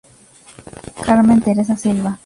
[1.05, 2.17] Carmen Teresa Silva.